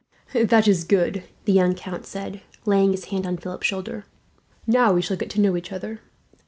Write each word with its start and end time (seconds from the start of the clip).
"That 0.33 0.67
is 0.67 0.83
good," 0.83 1.25
the 1.45 1.53
young 1.53 1.75
count 1.75 2.07
said, 2.07 2.41
laying 2.65 2.89
his 2.89 3.05
hand 3.13 3.27
on 3.27 3.37
Philip's 3.37 3.67
shoulder; 3.67 4.05
"now 4.65 4.93
we 4.93 5.01
shall 5.03 5.15
get 5.15 5.29
to 5.29 5.39
know 5.39 5.55
each 5.55 5.71
other. 5.71 5.99